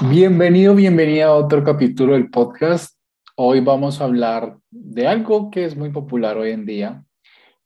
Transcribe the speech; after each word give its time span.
Bienvenido, 0.00 0.76
bienvenida 0.76 1.26
a 1.26 1.34
otro 1.34 1.64
capítulo 1.64 2.12
del 2.12 2.30
podcast. 2.30 2.96
Hoy 3.34 3.58
vamos 3.58 4.00
a 4.00 4.04
hablar 4.04 4.56
de 4.70 5.08
algo 5.08 5.50
que 5.50 5.64
es 5.64 5.76
muy 5.76 5.90
popular 5.90 6.36
hoy 6.36 6.52
en 6.52 6.64
día, 6.64 7.04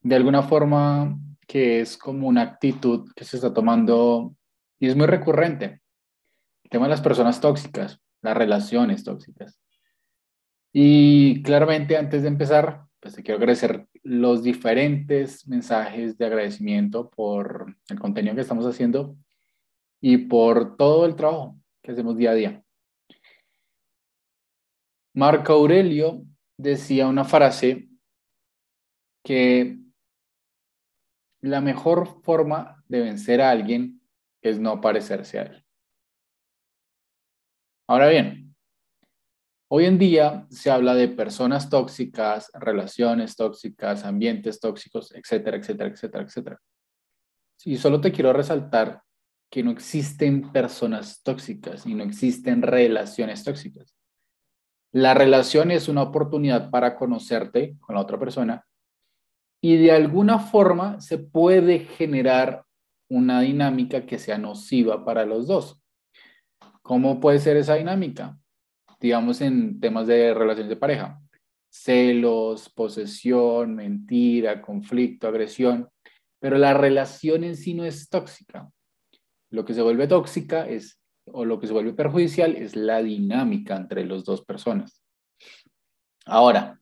de 0.00 0.16
alguna 0.16 0.42
forma 0.42 1.18
que 1.46 1.80
es 1.80 1.98
como 1.98 2.26
una 2.29 2.40
actitud 2.40 3.06
que 3.14 3.26
se 3.26 3.37
está 3.37 3.53
tomando 3.53 4.34
y 4.80 4.88
es 4.88 4.96
muy 4.96 5.04
recurrente. 5.04 5.82
El 6.64 6.71
tema 6.71 6.87
de 6.87 6.92
las 6.92 7.03
personas 7.03 7.38
tóxicas, 7.38 8.00
las 8.23 8.35
relaciones 8.35 9.05
tóxicas. 9.05 9.61
Y 10.73 11.43
claramente 11.43 11.99
antes 11.99 12.23
de 12.23 12.29
empezar, 12.29 12.85
pues 12.99 13.14
te 13.14 13.23
quiero 13.23 13.41
agradecer 13.41 13.87
los 14.05 14.43
diferentes 14.43 15.46
mensajes 15.46 16.17
de 16.17 16.25
agradecimiento 16.25 17.11
por 17.11 17.77
el 17.91 18.01
contenido 18.01 18.35
que 18.35 18.41
estamos 18.41 18.64
haciendo 18.64 19.19
y 20.01 20.17
por 20.17 20.79
todo 20.79 21.05
el 21.05 21.14
trabajo 21.14 21.61
que 21.83 21.93
hacemos 21.93 22.17
día 22.17 22.30
a 22.30 22.35
día. 22.35 22.64
Marco 25.14 25.53
Aurelio 25.53 26.25
decía 26.57 27.07
una 27.07 27.25
frase 27.25 27.89
que 29.25 29.79
la 31.43 31.61
mejor 31.61 32.23
forma 32.23 32.83
de 32.89 33.00
vencer 33.00 33.41
a 33.41 33.50
alguien 33.50 34.00
es 34.41 34.59
no 34.59 34.81
parecerse 34.81 35.39
a 35.39 35.42
él. 35.42 35.64
Ahora 37.89 38.09
bien, 38.09 38.55
hoy 39.69 39.84
en 39.84 39.98
día 39.98 40.47
se 40.51 40.70
habla 40.70 40.95
de 40.95 41.09
personas 41.09 41.69
tóxicas, 41.69 42.51
relaciones 42.55 43.37
tóxicas, 43.37 44.05
ambientes 44.05 44.61
tóxicos, 44.61 45.12
etcétera, 45.12 45.56
etcétera, 45.56 45.91
etcétera, 45.91 46.25
etcétera. 46.25 46.61
Y 47.64 47.77
solo 47.77 48.01
te 48.01 48.12
quiero 48.12 48.33
resaltar 48.33 49.03
que 49.52 49.62
no 49.62 49.70
existen 49.70 50.50
personas 50.50 51.22
tóxicas 51.22 51.84
y 51.84 51.94
no 51.94 52.05
existen 52.05 52.62
relaciones 52.62 53.44
tóxicas. 53.44 53.94
La 54.92 55.12
relación 55.12 55.70
es 55.70 55.88
una 55.88 56.00
oportunidad 56.00 56.70
para 56.70 56.97
conocerte 56.97 57.77
con 57.81 57.94
la 57.94 58.00
otra 58.00 58.19
persona 58.19 58.64
y 59.61 59.77
de 59.77 59.92
alguna 59.92 60.39
forma 60.39 61.03
se 61.03 61.19
puede 61.19 61.81
generar 61.81 62.64
una 63.11 63.42
dinámica 63.42 64.06
que 64.06 64.19
sea 64.19 64.39
nociva 64.39 65.05
para 65.05 65.27
los 65.27 65.47
dos. 65.47 65.83
¿Cómo 66.81 67.20
puede 67.20 67.39
ser 67.39 67.59
esa 67.59 67.75
dinámica? 67.75 68.39
Digamos 69.00 69.42
en 69.42 69.81
temas 69.81 70.06
de 70.06 70.33
relaciones 70.33 70.70
de 70.70 70.77
pareja. 70.77 71.20
Celos, 71.70 72.70
posesión, 72.70 73.75
mentira, 73.75 74.62
conflicto, 74.62 75.28
agresión. 75.28 75.91
Pero 76.41 76.56
la 76.56 76.72
relación 76.72 77.44
en 77.44 77.55
sí 77.55 77.75
no 77.75 77.84
es 77.84 78.09
tóxica. 78.09 78.70
Lo 79.53 79.67
que 79.67 79.75
se 79.75 79.83
vuelve 79.83 80.08
tóxica 80.08 80.67
es, 80.67 80.98
o 81.27 81.45
lo 81.45 81.61
que 81.61 81.67
se 81.67 81.75
vuelve 81.75 81.92
perjudicial 81.92 82.56
es 82.56 82.75
la 82.75 83.03
dinámica 83.03 83.77
entre 83.77 84.06
las 84.06 84.25
dos 84.25 84.42
personas. 84.42 85.03
Ahora, 86.25 86.81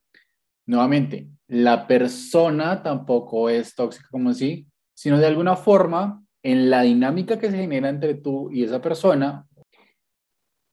nuevamente, 0.65 1.27
la 1.47 1.85
persona 1.85 2.81
tampoco 2.81 3.49
es 3.49 3.75
tóxica 3.75 4.07
como 4.09 4.29
así, 4.29 4.65
sino 4.93 5.17
de 5.17 5.27
alguna 5.27 5.57
forma, 5.57 6.23
en 6.43 6.69
la 6.69 6.83
dinámica 6.83 7.37
que 7.37 7.51
se 7.51 7.57
genera 7.57 7.89
entre 7.89 8.15
tú 8.15 8.49
y 8.51 8.63
esa 8.63 8.81
persona, 8.81 9.45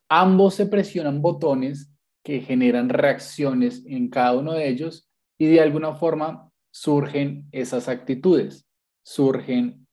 ambos 0.08 0.54
se 0.54 0.66
presionan 0.66 1.20
botones 1.20 1.92
que 2.24 2.40
generan 2.40 2.88
reacciones 2.90 3.84
en 3.86 4.08
cada 4.08 4.38
uno 4.38 4.52
de 4.52 4.68
ellos 4.68 5.10
y 5.36 5.46
de 5.46 5.60
alguna 5.60 5.94
forma 5.94 6.48
surgen 6.70 7.48
esas 7.50 7.88
actitudes, 7.88 8.68
surgen 9.04 9.86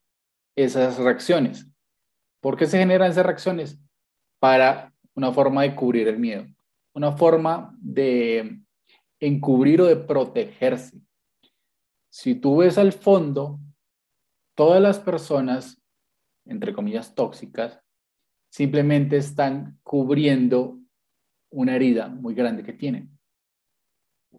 esas 0.56 1.00
reacciones. 1.00 1.75
¿Por 2.46 2.58
qué 2.58 2.68
se 2.68 2.78
generan 2.78 3.10
esas 3.10 3.26
reacciones? 3.26 3.82
Para 4.40 4.94
una 5.16 5.32
forma 5.32 5.64
de 5.64 5.74
cubrir 5.74 6.08
el 6.08 6.20
miedo, 6.20 6.46
una 6.94 7.12
forma 7.14 7.76
de 7.82 8.62
encubrir 9.20 9.82
o 9.82 9.86
de 9.86 9.96
protegerse. 9.96 11.02
Si 12.08 12.36
tú 12.36 12.58
ves 12.58 12.78
al 12.78 12.94
fondo, 12.94 13.60
todas 14.54 14.80
las 14.80 15.00
personas, 15.00 15.82
entre 16.46 16.72
comillas, 16.72 17.16
tóxicas, 17.16 17.82
simplemente 18.52 19.18
están 19.18 19.80
cubriendo 19.82 20.78
una 21.50 21.76
herida 21.76 22.10
muy 22.10 22.36
grande 22.36 22.62
que 22.62 22.74
tienen. 22.74 23.10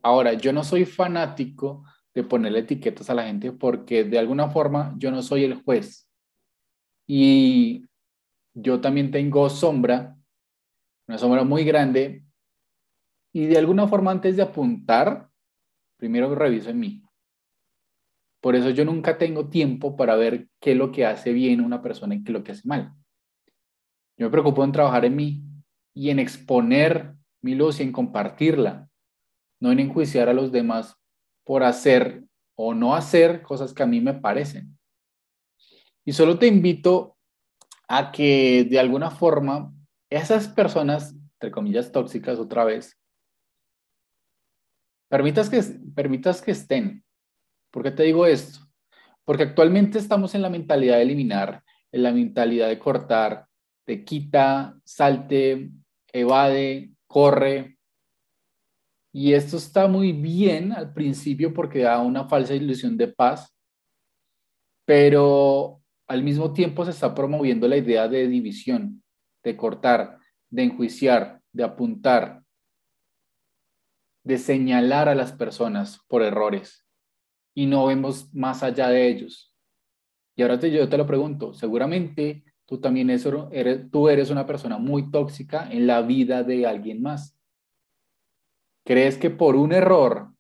Ahora, 0.01 0.35
yo 0.35 0.53
no 0.53 0.63
soy 0.63 0.85
fanático 0.85 1.83
de 2.15 2.23
ponerle 2.23 2.61
etiquetas 2.61 3.11
a 3.11 3.15
la 3.15 3.25
gente 3.25 3.51
porque 3.51 4.05
de 4.05 4.21
alguna 4.21 4.49
forma 4.49 4.95
yo 4.97 5.11
no 5.11 5.23
soy 5.23 5.43
el 5.43 5.57
juez. 5.57 6.09
Y 7.09 7.85
yo 8.57 8.81
también 8.81 9.11
tengo 9.11 9.51
sombra, 9.51 10.17
una 11.07 11.19
sombra 11.19 11.45
muy 11.45 11.63
grande, 11.63 12.25
y 13.33 13.45
de 13.45 13.59
alguna 13.59 13.87
forma 13.87 14.11
antes 14.11 14.35
de 14.35 14.43
apuntar, 14.43 15.29
primero 15.99 16.35
reviso 16.35 16.71
en 16.71 16.81
mí. 16.81 17.03
Por 18.41 18.57
eso 18.57 18.71
yo 18.71 18.87
nunca 18.87 19.19
tengo 19.19 19.51
tiempo 19.51 19.95
para 19.95 20.17
ver 20.17 20.49
qué 20.59 20.73
es 20.73 20.77
lo 20.79 20.91
que 20.91 21.05
hace 21.05 21.35
bien 21.35 21.61
una 21.61 21.83
persona 21.83 22.15
y 22.15 22.25
qué 22.25 22.31
es 22.31 22.33
lo 22.33 22.43
que 22.43 22.53
hace 22.53 22.67
mal. 22.67 22.95
Yo 24.17 24.27
me 24.27 24.31
preocupo 24.31 24.65
en 24.65 24.73
trabajar 24.73 25.05
en 25.05 25.17
mí 25.17 25.43
y 25.93 26.09
en 26.09 26.19
exponer 26.19 27.15
mi 27.43 27.55
luz 27.55 27.81
y 27.81 27.83
en 27.83 27.93
compartirla, 27.93 28.89
no 29.61 29.71
en 29.71 29.81
enjuiciar 29.81 30.31
a 30.31 30.33
los 30.33 30.51
demás 30.51 30.97
por 31.45 31.63
hacer 31.63 32.25
o 32.55 32.73
no 32.73 32.95
hacer 32.95 33.43
cosas 33.43 33.75
que 33.75 33.83
a 33.83 33.87
mí 33.87 34.01
me 34.01 34.15
parecen. 34.15 34.79
Y 36.07 36.13
solo 36.13 36.39
te 36.39 36.47
invito 36.47 37.16
a 37.89 38.13
que 38.13 38.67
de 38.69 38.79
alguna 38.79 39.11
forma 39.11 39.73
esas 40.11 40.49
personas, 40.49 41.15
entre 41.35 41.51
comillas, 41.51 41.93
tóxicas 41.93 42.39
otra 42.39 42.65
vez, 42.65 42.99
permitas 45.09 45.51
que, 45.51 45.63
permitas 45.95 46.43
que 46.43 46.53
estén. 46.53 47.05
¿Por 47.71 47.83
qué 47.83 47.91
te 47.91 48.05
digo 48.05 48.27
esto? 48.27 48.61
Porque 49.25 49.45
actualmente 49.45 49.99
estamos 49.99 50.35
en 50.35 50.43
la 50.43 50.51
mentalidad 50.51 50.97
de 50.97 51.03
eliminar, 51.03 51.63
en 51.93 52.03
la 52.03 52.13
mentalidad 52.13 52.69
de 52.69 52.79
cortar, 52.79 53.47
de 53.87 54.05
quita, 54.05 54.79
salte, 54.85 55.71
evade, 56.13 56.93
corre. 57.07 57.79
Y 59.13 59.33
esto 59.33 59.57
está 59.57 59.89
muy 59.89 60.13
bien 60.13 60.73
al 60.73 60.93
principio 60.93 61.53
porque 61.53 61.81
da 61.81 62.01
una 62.01 62.25
falsa 62.29 62.55
ilusión 62.55 62.97
de 62.97 63.09
paz, 63.09 63.55
pero 64.85 65.81
al 66.07 66.23
mismo 66.23 66.53
tiempo 66.53 66.85
se 66.85 66.93
está 66.93 67.15
promoviendo 67.15 67.67
la 67.69 67.77
idea 67.77 68.09
de 68.09 68.29
división, 68.29 69.03
de 69.43 69.57
cortar, 69.57 70.19
de 70.51 70.65
enjuiciar, 70.65 71.41
de 71.53 71.65
apuntar, 71.65 72.43
de 74.25 74.39
señalar 74.39 75.09
a 75.09 75.15
las 75.15 75.33
personas 75.33 76.01
por 76.09 76.23
errores 76.23 76.87
y 77.55 77.67
no 77.67 77.87
vemos 77.87 78.33
más 78.35 78.63
allá 78.63 78.89
de 78.89 79.09
ellos. 79.09 79.55
Y 80.37 80.43
ahora 80.43 80.59
te, 80.59 80.71
yo 80.71 80.89
te 80.89 80.99
lo 80.99 81.07
pregunto, 81.07 81.55
seguramente 81.55 82.45
tú 82.67 82.81
también 82.81 83.09
tú 83.91 84.09
eres 84.09 84.31
una 84.31 84.47
persona 84.47 84.79
muy 84.79 85.11
tóxica 85.11 85.71
en 85.71 85.87
la 85.87 86.03
vida 86.03 86.43
de 86.43 86.67
alguien 86.67 87.01
más. 87.01 87.39
¿Crees 88.85 89.17
que 89.17 89.31
por 89.31 89.57
un 89.57 89.73
error 89.73 90.33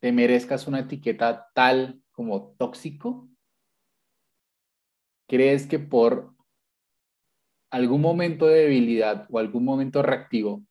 te 0.00 0.12
merezcas 0.12 0.66
una 0.66 0.80
etiqueta 0.80 1.50
tal 1.54 2.00
como 2.12 2.54
tóxico? 2.56 3.27
¿Crees 5.28 5.66
que 5.66 5.78
por 5.78 6.34
algún 7.70 8.00
momento 8.00 8.46
de 8.46 8.62
debilidad 8.62 9.26
o 9.30 9.38
algún 9.38 9.62
momento 9.62 10.02
reactivo 10.02 10.64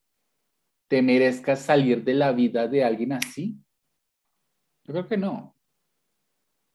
te 0.90 1.04
merezcas 1.04 1.60
salir 1.60 2.04
de 2.04 2.16
la 2.16 2.32
vida 2.32 2.68
de 2.68 2.84
alguien 2.84 3.14
así? 3.14 3.56
Yo 4.84 4.94
creo 4.94 5.08
que 5.08 5.18
no. 5.18 5.56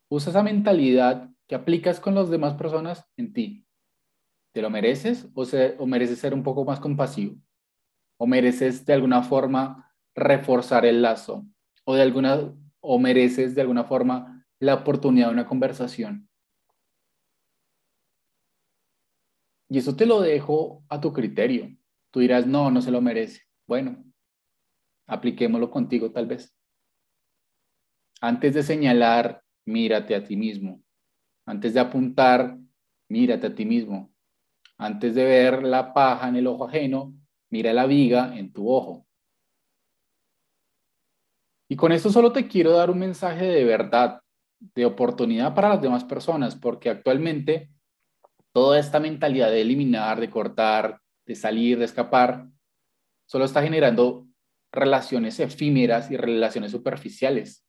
Usa 0.09 0.31
esa 0.31 0.45
mentalidad 0.45 1.29
que 1.49 1.57
aplicas 1.57 1.99
con 1.99 2.15
las 2.15 2.31
demás 2.31 2.55
personas 2.55 3.05
en 3.17 3.33
ti. 3.33 3.67
¿Te 4.55 4.63
lo 4.63 4.71
mereces 4.71 5.29
o, 5.35 5.43
o 5.79 5.87
mereces 5.87 6.21
ser 6.21 6.35
un 6.35 6.45
poco 6.45 6.65
más 6.65 6.79
compasivo? 6.79 7.37
¿O 8.17 8.29
mereces 8.29 8.87
de 8.87 8.93
alguna 8.93 9.23
forma 9.23 9.93
reforzar 10.15 10.87
el 10.87 11.03
lazo? 11.03 11.47
¿O, 11.85 11.97
de 11.97 12.03
alguna, 12.03 12.55
o 12.81 12.99
mereces 13.01 13.57
de 13.57 13.63
alguna 13.63 13.85
forma 13.85 14.47
la 14.61 14.75
oportunidad 14.75 15.29
de 15.29 15.33
una 15.33 15.47
conversación? 15.49 16.29
Y 19.73 19.79
eso 19.79 19.97
te 19.97 20.05
lo 20.05 20.21
dejo 20.21 20.85
a 20.91 21.01
tu 21.01 21.15
criterio. 21.15 21.75
Tú 22.11 22.21
dirás, 22.21 22.47
no, 22.47 22.71
no 22.71 22.83
se 22.83 22.91
lo 22.91 23.01
merece. 23.01 23.41
Bueno, 23.67 24.05
apliquémoslo 25.07 25.71
contigo 25.71 26.13
tal 26.13 26.27
vez. 26.27 26.55
Antes 28.21 28.53
de 28.53 28.65
señalar, 28.65 29.43
mírate 29.65 30.15
a 30.15 30.23
ti 30.23 30.37
mismo. 30.37 30.83
Antes 31.47 31.73
de 31.73 31.81
apuntar, 31.81 32.59
mírate 33.09 33.47
a 33.47 33.55
ti 33.55 33.65
mismo. 33.65 34.13
Antes 34.77 35.15
de 35.15 35.25
ver 35.25 35.63
la 35.63 35.95
paja 35.95 36.29
en 36.29 36.37
el 36.37 36.49
ojo 36.49 36.67
ajeno, 36.67 37.15
mira 37.49 37.73
la 37.73 37.87
viga 37.87 38.37
en 38.37 38.53
tu 38.53 38.71
ojo. 38.71 39.07
Y 41.71 41.77
con 41.77 41.93
esto 41.93 42.11
solo 42.11 42.31
te 42.31 42.47
quiero 42.47 42.73
dar 42.73 42.91
un 42.91 42.99
mensaje 42.99 43.47
de 43.47 43.65
verdad, 43.65 44.21
de 44.61 44.85
oportunidad 44.85 45.55
para 45.55 45.71
las 45.71 45.81
demás 45.81 46.05
personas, 46.05 46.57
porque 46.57 46.91
actualmente 46.91 47.71
toda 48.53 48.79
esta 48.79 49.01
mentalidad 49.01 49.51
de 49.51 49.63
eliminar, 49.63 50.21
de 50.21 50.31
cortar, 50.31 51.01
de 51.27 51.35
salir, 51.35 51.79
de 51.79 51.85
escapar, 51.85 52.49
solo 53.27 53.45
está 53.45 53.63
generando 53.63 54.27
relaciones 54.73 55.41
efímeras 55.41 56.11
y 56.11 56.17
relaciones 56.17 56.71
superficiales. 56.73 57.67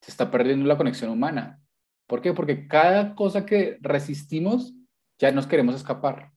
Se 0.00 0.10
está 0.10 0.30
perdiendo 0.30 0.66
la 0.66 0.76
conexión 0.76 1.10
humana. 1.10 1.60
¿Por 2.06 2.20
qué? 2.22 2.32
Porque 2.32 2.68
cada 2.68 3.14
cosa 3.14 3.44
que 3.46 3.78
resistimos 3.80 4.74
ya 5.18 5.32
nos 5.32 5.46
queremos 5.46 5.74
escapar. 5.74 6.32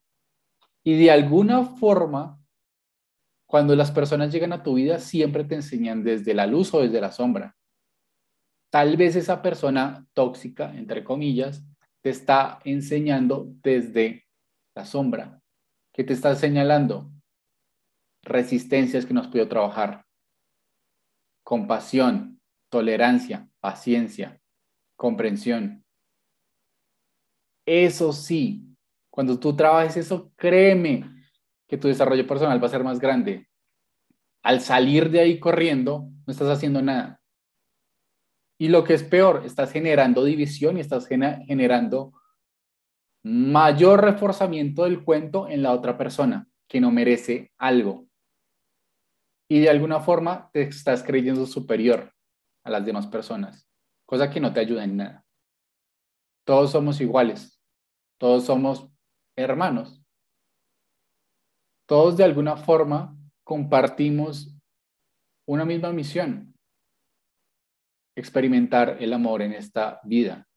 Y 0.84 0.98
de 0.98 1.12
alguna 1.12 1.63
forma, 1.63 2.40
cuando 3.46 3.75
las 3.75 3.92
personas 3.92 4.31
llegan 4.31 4.54
a 4.54 4.63
tu 4.63 4.75
vida, 4.75 5.00
siempre 5.00 5.44
te 5.44 5.56
enseñan 5.56 6.04
desde 6.04 6.34
la 6.34 6.48
luz 6.48 6.74
o 6.74 6.81
desde 6.81 7.01
la 7.01 7.12
sombra. 7.12 7.57
Tal 8.72 8.96
vez 8.98 9.16
esa 9.16 9.42
persona 9.42 10.07
tóxica, 10.13 10.74
entre 10.75 11.04
comillas, 11.04 11.63
te 12.01 12.10
está 12.10 12.60
enseñando 12.63 13.48
desde 13.62 14.25
la 14.75 14.86
sombra. 14.86 15.42
¿Qué 15.94 16.04
te 16.04 16.13
está 16.13 16.36
señalando? 16.36 17.12
Resistencias 18.24 19.06
que 19.06 19.13
nos 19.13 19.28
puedo 19.28 19.48
trabajar. 19.48 20.06
Compasión, 21.44 22.40
tolerancia, 22.69 23.50
paciencia, 23.60 24.40
comprensión. 24.96 25.84
Eso 27.66 28.13
sí, 28.13 28.75
cuando 29.10 29.40
tú 29.40 29.56
trabajes 29.56 29.98
eso, 29.98 30.31
créeme 30.36 31.04
que 31.68 31.78
tu 31.78 31.88
desarrollo 31.88 32.25
personal 32.25 32.62
va 32.62 32.68
a 32.68 32.72
ser 32.72 32.84
más 32.84 33.00
grande. 33.00 33.48
Al 34.42 34.62
salir 34.62 35.10
de 35.10 35.19
ahí 35.19 35.40
corriendo, 35.40 36.10
no 36.25 36.31
estás 36.31 36.48
haciendo 36.48 36.81
nada. 36.81 37.22
Y 38.60 38.68
lo 38.68 38.84
que 38.84 38.94
es 38.94 39.04
peor, 39.04 39.44
estás 39.46 39.72
generando 39.72 40.24
división 40.24 40.78
y 40.78 40.82
estás 40.82 41.08
generando 41.08 42.14
mayor 43.24 44.04
reforzamiento 44.04 44.84
del 44.84 45.04
cuento 45.04 45.48
en 45.48 45.64
la 45.64 45.72
otra 45.72 45.98
persona 45.98 46.48
que 46.68 46.82
no 46.82 46.92
merece 46.92 47.54
algo. 47.58 48.08
Y 49.50 49.62
de 49.62 49.70
alguna 49.70 50.02
forma 50.02 50.50
te 50.52 50.64
estás 50.64 51.04
creyendo 51.04 51.46
superior 51.46 52.14
a 52.64 52.70
las 52.70 52.86
demás 52.86 53.08
personas, 53.08 53.68
cosa 54.06 54.30
que 54.30 54.42
no 54.42 54.52
te 54.54 54.60
ayuda 54.60 54.84
en 54.84 54.98
nada. 54.98 55.26
Todos 56.46 56.72
somos 56.72 57.00
iguales, 57.00 57.62
todos 58.18 58.46
somos 58.46 58.90
hermanos. 59.38 60.04
Todos 61.88 62.18
de 62.18 62.26
alguna 62.26 62.58
forma 62.58 63.18
compartimos 63.44 64.54
una 65.48 65.66
misma 65.66 65.92
misión, 65.92 66.49
experimentar 68.19 68.98
el 69.00 69.13
amor 69.13 69.42
en 69.42 69.54
esta 69.54 70.00
vida. 70.04 70.48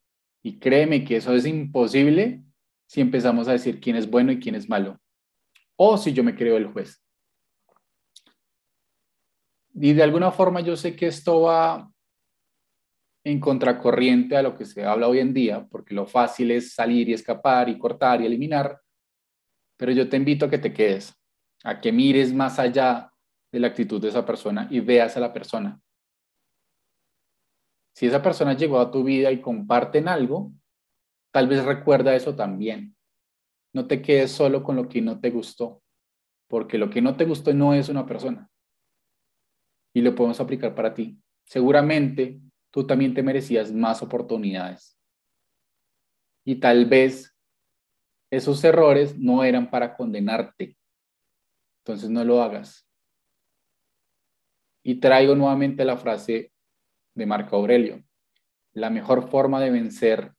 Y 0.42 0.58
créeme 0.58 1.04
que 1.04 1.16
eso 1.16 1.34
es 1.34 1.46
imposible 1.46 2.42
si 2.86 3.00
empezamos 3.00 3.48
a 3.48 3.52
decir 3.52 3.80
quién 3.80 3.96
es 3.96 4.10
bueno 4.10 4.32
y 4.32 4.40
quién 4.40 4.54
es 4.54 4.68
malo. 4.68 5.00
O 5.76 5.96
si 5.96 6.12
yo 6.12 6.24
me 6.24 6.34
creo 6.34 6.56
el 6.56 6.66
juez. 6.66 7.02
Y 9.74 9.92
de 9.94 10.02
alguna 10.02 10.30
forma 10.30 10.60
yo 10.60 10.76
sé 10.76 10.94
que 10.94 11.06
esto 11.06 11.42
va 11.42 11.90
en 13.24 13.40
contracorriente 13.40 14.36
a 14.36 14.42
lo 14.42 14.56
que 14.56 14.64
se 14.64 14.84
habla 14.84 15.08
hoy 15.08 15.20
en 15.20 15.32
día, 15.32 15.66
porque 15.70 15.94
lo 15.94 16.06
fácil 16.06 16.50
es 16.50 16.74
salir 16.74 17.08
y 17.08 17.12
escapar 17.12 17.68
y 17.68 17.78
cortar 17.78 18.20
y 18.20 18.26
eliminar, 18.26 18.80
pero 19.76 19.92
yo 19.92 20.08
te 20.08 20.16
invito 20.16 20.46
a 20.46 20.50
que 20.50 20.58
te 20.58 20.72
quedes, 20.72 21.14
a 21.64 21.80
que 21.80 21.92
mires 21.92 22.32
más 22.34 22.58
allá 22.58 23.12
de 23.52 23.60
la 23.60 23.68
actitud 23.68 24.00
de 24.00 24.08
esa 24.08 24.26
persona 24.26 24.66
y 24.70 24.80
veas 24.80 25.16
a 25.16 25.20
la 25.20 25.32
persona. 25.32 25.80
Si 28.02 28.08
esa 28.08 28.20
persona 28.20 28.54
llegó 28.54 28.80
a 28.80 28.90
tu 28.90 29.04
vida 29.04 29.30
y 29.30 29.40
comparten 29.40 30.08
algo, 30.08 30.50
tal 31.30 31.46
vez 31.46 31.64
recuerda 31.64 32.16
eso 32.16 32.34
también. 32.34 32.96
No 33.72 33.86
te 33.86 34.02
quedes 34.02 34.32
solo 34.32 34.64
con 34.64 34.74
lo 34.74 34.88
que 34.88 35.00
no 35.00 35.20
te 35.20 35.30
gustó, 35.30 35.84
porque 36.48 36.78
lo 36.78 36.90
que 36.90 37.00
no 37.00 37.16
te 37.16 37.26
gustó 37.26 37.54
no 37.54 37.74
es 37.74 37.88
una 37.88 38.04
persona. 38.04 38.50
Y 39.94 40.00
lo 40.00 40.16
podemos 40.16 40.40
aplicar 40.40 40.74
para 40.74 40.92
ti. 40.92 41.16
Seguramente 41.44 42.40
tú 42.72 42.84
también 42.84 43.14
te 43.14 43.22
merecías 43.22 43.70
más 43.70 44.02
oportunidades. 44.02 44.98
Y 46.44 46.56
tal 46.56 46.86
vez 46.86 47.38
esos 48.32 48.64
errores 48.64 49.16
no 49.16 49.44
eran 49.44 49.70
para 49.70 49.96
condenarte. 49.96 50.76
Entonces 51.84 52.10
no 52.10 52.24
lo 52.24 52.42
hagas. 52.42 52.84
Y 54.82 54.96
traigo 54.96 55.36
nuevamente 55.36 55.84
la 55.84 55.96
frase 55.96 56.51
de 57.14 57.26
Marco 57.26 57.56
Aurelio. 57.56 58.02
La 58.72 58.90
mejor 58.90 59.28
forma 59.28 59.60
de 59.60 59.70
vencer 59.70 60.32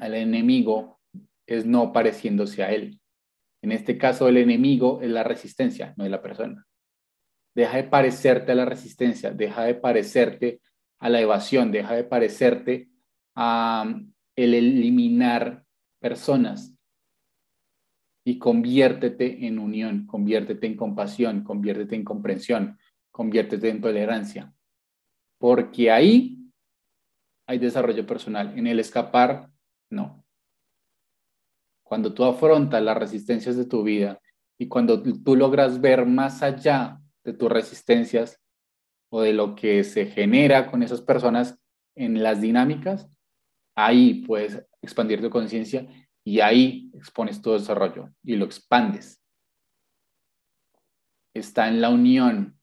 al 0.00 0.14
enemigo 0.14 1.00
es 1.46 1.66
no 1.66 1.92
pareciéndose 1.92 2.62
a 2.62 2.72
él. 2.72 3.00
En 3.62 3.72
este 3.72 3.96
caso, 3.96 4.28
el 4.28 4.38
enemigo 4.38 5.00
es 5.02 5.10
la 5.10 5.22
resistencia, 5.22 5.94
no 5.96 6.04
es 6.04 6.10
la 6.10 6.22
persona. 6.22 6.66
Deja 7.54 7.76
de 7.76 7.84
parecerte 7.84 8.52
a 8.52 8.54
la 8.54 8.64
resistencia, 8.64 9.30
deja 9.30 9.64
de 9.64 9.74
parecerte 9.74 10.60
a 10.98 11.08
la 11.08 11.20
evasión, 11.20 11.70
deja 11.70 11.94
de 11.94 12.04
parecerte 12.04 12.88
a 13.34 13.84
um, 13.86 14.12
el 14.34 14.54
eliminar 14.54 15.64
personas 16.00 16.74
y 18.24 18.38
conviértete 18.38 19.46
en 19.46 19.58
unión, 19.58 20.06
conviértete 20.06 20.66
en 20.66 20.76
compasión, 20.76 21.44
conviértete 21.44 21.94
en 21.94 22.04
comprensión, 22.04 22.78
conviértete 23.10 23.68
en 23.68 23.80
tolerancia 23.80 24.52
porque 25.42 25.90
ahí 25.90 26.38
hay 27.48 27.58
desarrollo 27.58 28.06
personal. 28.06 28.56
En 28.56 28.68
el 28.68 28.78
escapar, 28.78 29.50
no. 29.90 30.24
Cuando 31.82 32.14
tú 32.14 32.22
afrontas 32.22 32.80
las 32.80 32.96
resistencias 32.96 33.56
de 33.56 33.64
tu 33.64 33.82
vida 33.82 34.20
y 34.56 34.68
cuando 34.68 35.02
tú 35.02 35.34
logras 35.34 35.80
ver 35.80 36.06
más 36.06 36.44
allá 36.44 37.00
de 37.24 37.32
tus 37.32 37.50
resistencias 37.50 38.40
o 39.10 39.20
de 39.20 39.32
lo 39.32 39.56
que 39.56 39.82
se 39.82 40.06
genera 40.06 40.70
con 40.70 40.84
esas 40.84 41.02
personas 41.02 41.58
en 41.96 42.22
las 42.22 42.40
dinámicas, 42.40 43.10
ahí 43.74 44.24
puedes 44.24 44.64
expandir 44.80 45.20
tu 45.20 45.28
conciencia 45.28 45.88
y 46.22 46.38
ahí 46.38 46.92
expones 46.94 47.42
tu 47.42 47.50
desarrollo 47.50 48.10
y 48.22 48.36
lo 48.36 48.44
expandes. 48.44 49.20
Está 51.34 51.66
en 51.66 51.80
la 51.80 51.88
unión 51.88 52.56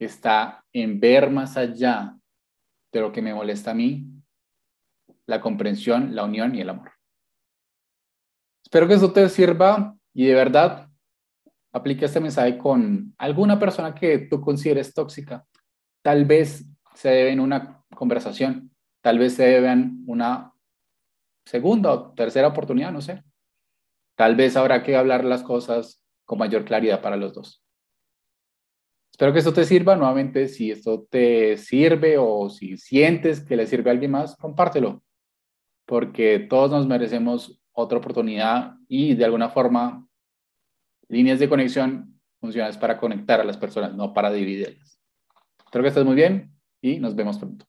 está 0.00 0.63
en 0.74 1.00
ver 1.00 1.30
más 1.30 1.56
allá 1.56 2.18
de 2.92 3.00
lo 3.00 3.12
que 3.12 3.22
me 3.22 3.32
molesta 3.32 3.70
a 3.70 3.74
mí, 3.74 4.06
la 5.26 5.40
comprensión, 5.40 6.14
la 6.14 6.24
unión 6.24 6.54
y 6.54 6.60
el 6.60 6.68
amor. 6.68 6.92
Espero 8.64 8.88
que 8.88 8.94
eso 8.94 9.12
te 9.12 9.28
sirva 9.28 9.96
y 10.12 10.26
de 10.26 10.34
verdad 10.34 10.90
aplique 11.72 12.04
este 12.04 12.20
mensaje 12.20 12.58
con 12.58 13.14
alguna 13.18 13.58
persona 13.58 13.94
que 13.94 14.18
tú 14.18 14.40
consideres 14.40 14.92
tóxica. 14.92 15.46
Tal 16.02 16.24
vez 16.24 16.66
se 16.94 17.08
debe 17.08 17.30
en 17.30 17.40
una 17.40 17.84
conversación, 17.94 18.70
tal 19.00 19.18
vez 19.18 19.34
se 19.34 19.44
deben 19.44 20.04
una 20.06 20.52
segunda 21.44 21.92
o 21.92 22.12
tercera 22.14 22.48
oportunidad, 22.48 22.92
no 22.92 23.00
sé. 23.00 23.22
Tal 24.16 24.36
vez 24.36 24.56
habrá 24.56 24.82
que 24.82 24.96
hablar 24.96 25.24
las 25.24 25.42
cosas 25.42 26.02
con 26.24 26.38
mayor 26.38 26.64
claridad 26.64 27.00
para 27.00 27.16
los 27.16 27.32
dos. 27.32 27.63
Espero 29.14 29.32
que 29.32 29.38
esto 29.38 29.52
te 29.52 29.64
sirva. 29.64 29.94
Nuevamente, 29.94 30.48
si 30.48 30.72
esto 30.72 31.06
te 31.08 31.56
sirve 31.56 32.18
o 32.18 32.50
si 32.50 32.76
sientes 32.76 33.44
que 33.44 33.54
le 33.54 33.68
sirve 33.68 33.88
a 33.88 33.92
alguien 33.92 34.10
más, 34.10 34.34
compártelo, 34.34 35.04
porque 35.86 36.40
todos 36.40 36.72
nos 36.72 36.88
merecemos 36.88 37.62
otra 37.70 37.98
oportunidad 37.98 38.74
y 38.88 39.14
de 39.14 39.24
alguna 39.24 39.50
forma 39.50 40.04
líneas 41.06 41.38
de 41.38 41.48
conexión 41.48 42.20
funcionan 42.40 42.74
para 42.80 42.98
conectar 42.98 43.40
a 43.40 43.44
las 43.44 43.56
personas, 43.56 43.94
no 43.94 44.12
para 44.12 44.32
dividirlas. 44.32 45.00
Espero 45.64 45.84
que 45.84 45.88
estés 45.90 46.04
muy 46.04 46.16
bien 46.16 46.52
y 46.82 46.98
nos 46.98 47.14
vemos 47.14 47.38
pronto. 47.38 47.66